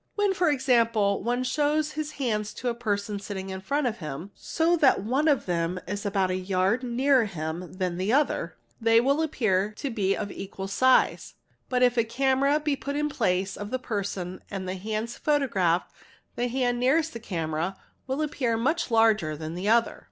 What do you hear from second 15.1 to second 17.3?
photographed the hand nearest the